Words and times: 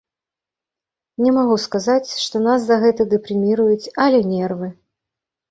Не 1.25 1.33
магу 1.37 1.57
сказаць, 1.65 2.09
што 2.23 2.41
нас 2.47 2.65
за 2.71 2.79
гэта 2.85 3.07
дэпрэміруюць, 3.13 3.91
але 4.09 4.25
нервы. 4.33 4.73